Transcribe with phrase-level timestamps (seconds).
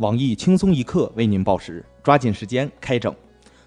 [0.00, 3.14] 网易轻松一刻为您报时，抓紧时间开整。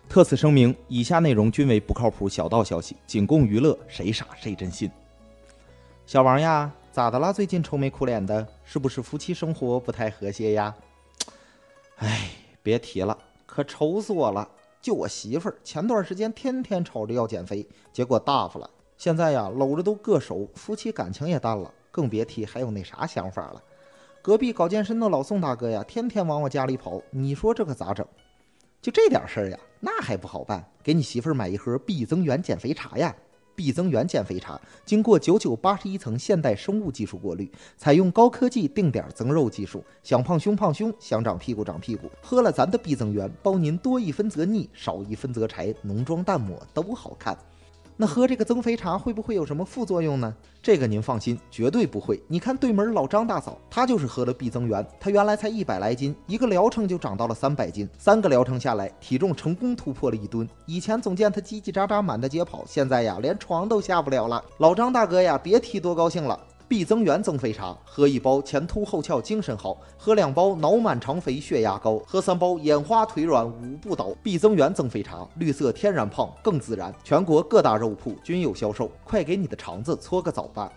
[0.10, 4.92] 特此声明，以下内容均为不靠谱小道消息，仅供娱乐，谁傻谁真信。
[6.06, 7.32] 小王呀，咋的啦？
[7.32, 10.76] 最近愁眉苦脸的，是不是夫妻生活不太和谐呀？
[12.00, 12.30] 哎，
[12.62, 14.50] 别提了，可愁死我了。
[14.82, 18.70] 就我媳妇儿，前段时间天天吵着要减肥，结果大发了。
[18.98, 23.64] 现在呀，搂着都硌手，夫妻感情也淡了，更别提还有那啥想法了。
[24.28, 28.06] 隔壁搞健身的老宋大哥呀，天天往我家里跑，你说这可咋整？
[28.82, 30.70] 就这点事儿呀，那还不好办？
[30.84, 33.16] 给你媳妇儿买一盒必增源减肥茶呀！
[33.56, 42.12] 必增源减肥茶经过九九八十一层现代生物技术过滤，采用高科技定点增肉技术，想胖胸胖胸，想长屁股长屁股。
[42.22, 47.38] 喝了咱的必增源，包您多一分则腻，少一分则柴，浓妆淡抹都好看。
[48.00, 50.32] 那喝这个增肥茶会不会有什么副作用呢？
[50.62, 52.22] 这个您放心，绝对不会。
[52.28, 60.48] 你看对门老张大嫂，她就是喝了必增元，她原来才一百来斤，一个疗程就长到了三百斤，三个疗程下来，体重成功突破了一吨。
[60.68, 64.46] 以前总见她叽叽喳喳满大街跑，现在呀，连床都下不了了。
[64.60, 66.40] 老张大哥呀，别提多高兴了。
[66.70, 74.14] 必增源增肥茶，喝一包前凸后翘精神好，喝两包脑满肠肥血压高，喝三包眼花腿软五不倒。
[74.22, 80.70] 必增源增肥茶，绿色天然胖更自然，全国各大肉铺均有销售，快给你的肠子搓个澡吧！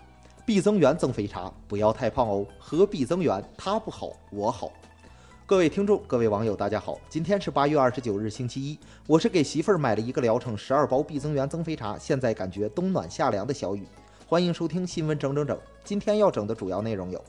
[0.45, 4.71] 必增源增肥茶，不要太胖哦，喝必增源，他不好我好。
[5.45, 13.85] 各位听众，各位网友，大家好，今天是八月二十九日，星期一，我是给媳妇儿买了一个疗程十二包必增源增肥茶，现在感觉冬暖夏凉的小雨。
[14.31, 15.59] 欢迎收听新闻整整整。
[15.83, 17.21] 今天要整的主要内容有：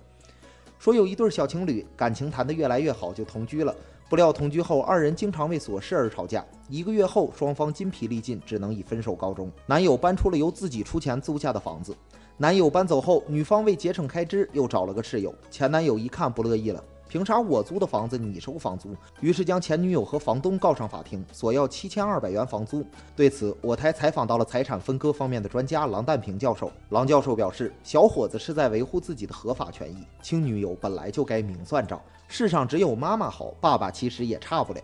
[0.79, 3.75] 说有一对小情侣感情谈得越来越好，就同居了。
[4.09, 6.47] 不料同居后，二人经常为琐事而吵架。
[6.69, 9.51] 一个月后，双方筋疲力尽，只能以分手告终。
[9.67, 11.93] 男友搬出了由自己出钱租下的房子。
[12.37, 15.35] 男友搬走后，女方为节省开支，又找了个室友。
[15.51, 16.85] 前男友一看不乐意了。
[17.13, 18.97] 凭啥我租的房子你收房租？
[19.21, 22.83] 于是将前女友和房东告上法庭，索要七千二百元房租。
[23.15, 26.73] 对此，我台采访到了财产分割方面的专家郎淡平教授。
[26.89, 32.01] 郎教授表示，小伙子是在维护自己的合法权益，亲女友本来就该明算账。
[32.29, 34.81] 世上只有妈妈好，爸爸其实也差不了。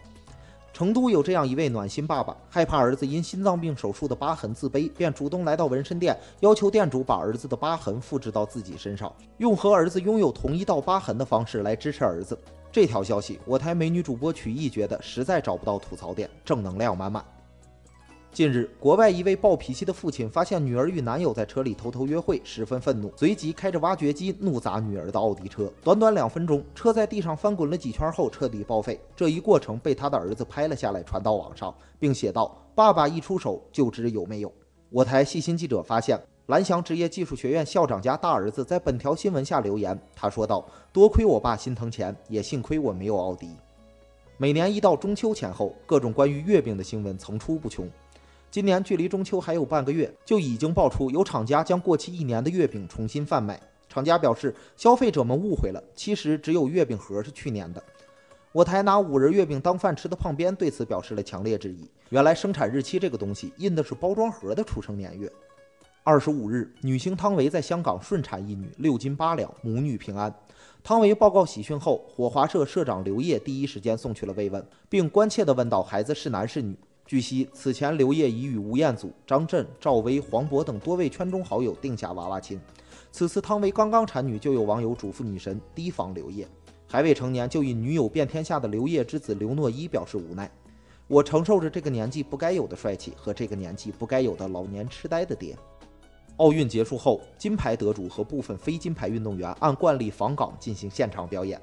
[0.78, 12.38] 成都有这样一位暖心爸爸，害怕儿子因心脏病手术的疤痕自卑，便主动来到纹身店，要求店主把儿子的疤痕复制到自己身上，用和儿子拥有同一道疤痕的方式来支持儿子。
[12.70, 17.24] 这条消息，我台美女主播曲艺觉得实在找不到吐槽点，正能量满满。
[18.30, 25.68] 近日，国外一位暴脾气的父亲发现女儿与男友在车里偷偷约会，十分愤怒，随即开着挖掘机怒砸女儿的奥迪车。
[25.82, 29.00] 短短两分钟，车在地上翻滚了几圈后彻底报废。
[29.16, 34.52] 这一过程被他的儿子拍了下来，传到网上，并写道：“爸爸一出手就知有没有。”
[34.90, 43.48] 我台细心记者发现，蓝翔职业技术学院校长家大儿子在本条新闻下留言，他说道：“多亏我爸心疼钱，也幸亏我没有奥迪。”
[44.40, 47.88] 每年一到中秋前后，各种关于月饼的新闻层出不穷。
[48.50, 53.60] 今年距离中秋还有半个月，就已经爆出有厂家将过期一年的月饼重新贩卖。
[53.90, 57.82] 厂家表示，消费者们误会了，其实只有月饼盒是去年的。
[58.52, 61.90] 我台拿五仁月饼当饭吃的胖边对此表示了强烈质疑。
[62.08, 65.30] 原来生产日期这个东西印的是包装盒的出生年月。
[66.02, 70.34] 二十五日，女星汤唯在香港顺产一女，六斤八两，母女平安。
[70.82, 76.74] 汤唯报告喜讯后，火华社社长刘烨第一时间送去了慰问，并关切地问道：“孩子是男是女？”
[77.08, 82.60] 据悉，此前刘烨已与吴彦祖、张震、赵薇、黄渤等多位圈中好友定下娃娃亲。
[83.10, 86.46] 此次汤唯刚刚产女，就有网友嘱咐女神提防刘烨。
[86.86, 90.50] 还未成年就以女友遍天下的刘烨之子刘诺一表示无奈
[91.08, 95.56] ：“我承受着这个年纪不该有的帅气和这个年纪不该有的老年痴呆的爹。”
[96.36, 101.58] 奥运结束后，金牌得主和部分非金牌运动员按惯例访港进行现场表演。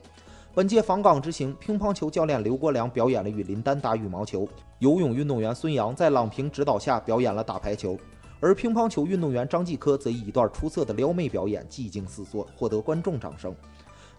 [0.55, 4.47] 本届访港之行，乒乓球教练刘国梁表演了与林丹打羽毛球，
[4.79, 7.99] 游泳运动员孙杨在郎平指导下表演了打排球，
[8.39, 13.53] 而乒乓球运动员张继科则以一段出色的撩妹表演技惊四座，获得观众掌声。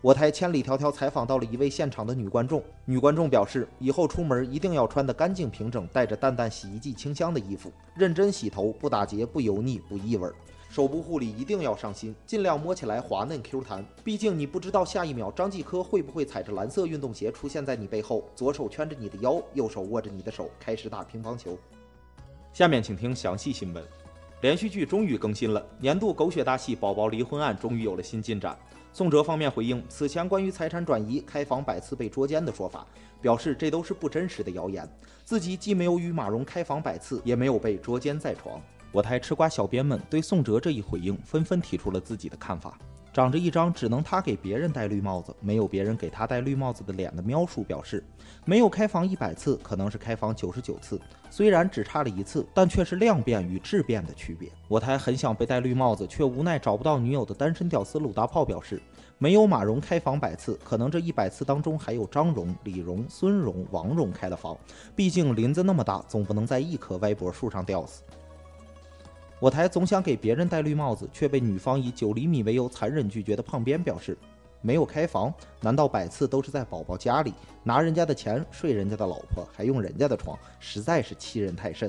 [0.02, 10.28] 我台千里迢迢采访到了一位现场的女观众，女观众表示，以后出门一定要穿得干净平整，带着淡淡洗衣剂清香的衣服，认真洗头，不打结，不油腻，不异味。
[10.76, 13.82] 手部护理一定要上心，尽量摸起来滑嫩 Q 弹。
[14.04, 21.56] 毕竟你不知道下一秒张继科会不会踩着蓝色运动鞋出现在你背后，左手圈着你的腰，右手握着你的手，开始打乒乓球。
[22.52, 23.82] 下面请听详细新闻。
[24.42, 28.54] 连续剧终于更新了，年度狗血大戏《宝宝离婚案》终于有了新进展。
[28.92, 32.86] 宋哲方面回应此前关于财产转移、开房百次被捉奸的说法，
[33.22, 34.86] 表示这都是不真实的谣言，
[35.24, 38.60] 自己既没有与马蓉开房百次，也没有被捉奸在床。
[38.96, 42.78] 我台吃瓜小编们对宋哲这一回应纷纷提出了自己的看法。
[43.12, 48.02] 长着一张只能他给别人戴绿帽子，没有别人给他戴绿帽子的脸的喵叔表示，
[48.46, 50.98] 没有开房一百次，可能是开房九十九次。
[51.28, 54.50] 虽然只差了一次，但却是量变与质变的区别。
[54.66, 58.80] 我台很想被戴绿帽子，却无奈找不到女友的单身屌丝鲁大炮表示，
[59.18, 64.56] 没有马蓉开房百次，可能这一百次当中还有张蓉、李蓉、孙蓉、王蓉开了房。
[64.94, 68.02] 毕竟林子那么大，总不能在一棵歪脖树上吊死。
[69.46, 74.18] 我台总想给别人戴绿帽子，却被女方以九厘米为由残忍拒绝的胖边表示，
[74.60, 77.32] 没有开房，难道百次都是在宝宝家里
[77.62, 81.88] 拿人家的钱睡人家的老婆，还用人家的床，实在是欺人太甚。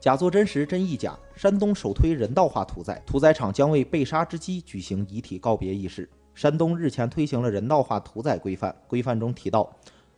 [0.00, 6.08] 假作真实真亦假，山东首推人道化屠宰，屠宰场将为被杀之鸡举行遗体告别仪式。
[6.34, 9.70] 山东日前推行了人道化屠宰规范，规范中提到，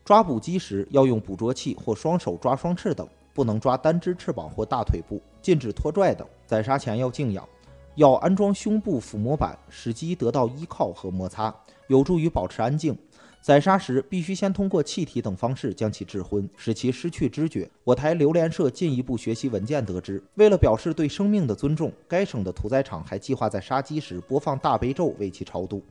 [0.05, 3.05] 抓捕鸡时要用捕捉器或双手抓双翅等。
[3.33, 6.27] 不能抓单只翅膀或大腿部，禁止拖拽等。
[6.47, 7.49] 宰杀前要静养，
[7.95, 11.55] 要安装胸部抚摸板，使鸡得到依靠和摩擦，
[11.87, 12.97] 有助于保持安静。
[13.41, 17.71] 宰杀时必须先通过气体等方式将其致昏，使其失去知觉。
[17.85, 25.83] 我台榴莲社进一步学习文件得知，为了表示对生命的尊重，该省的屠宰场还计划在杀鸡时播放大悲咒为其超度，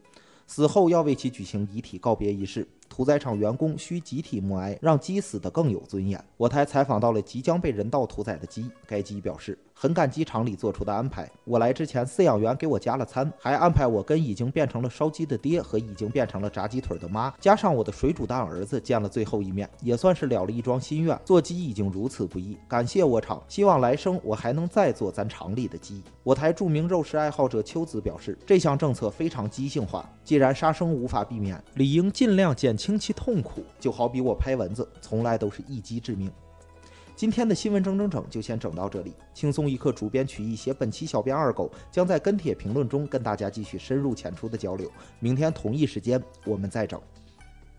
[0.45, 2.67] 死后要为其举行遗体告别仪式。
[2.99, 6.21] 屠宰场员工需集体默哀，让鸡死得更有尊严。
[6.35, 11.25] 我台采访到了即将被人道屠宰的鸡，该鸡表示很感激厂里做出的安排。
[11.45, 21.17] 我来之前，饲养员给我加了餐，还安排我跟已经变成了烧鸡的爹和已经变成了炸鸡腿的妈，加上我的水煮蛋儿子见了最后一面，也算是了了一桩心愿。
[21.23, 26.03] 做鸡已经如此不易，感谢我厂，希望来生我还能再做咱厂里的鸡。
[26.21, 32.88] 我台著名肉食爱好者秋子表示，这项政策非常机性化，既然杀生无法避免，理应尽量减轻。
[32.89, 36.31] 轻其痛苦，就好比我拍蚊子，从来都是一击致命。
[37.15, 39.13] 今天的新闻整整整就先整到这里。
[39.31, 44.91] 轻松一刻，主编曲艺写本期小编二狗将在跟帖评论中跟大家继续深入浅出的交流。
[45.19, 46.99] 明天同一时间我们再整。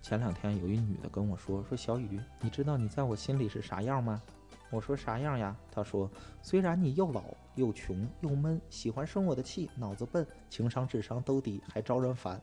[0.01, 4.23] 前两天有一女的跟我说：“说小雨，你知道你在我心里是啥样吗？”
[4.71, 6.09] 我说：“啥样呀？”她说
[6.41, 7.25] ：“虽然你又老
[7.57, 12.41] 又穷又闷，喜欢生我的气，脑子笨，情商智商都低，还招人烦。”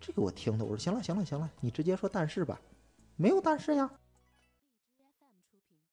[0.00, 2.60] 这个我听的，我说行了行了行了，你直接说但是吧，
[3.16, 3.90] 没有但是呀。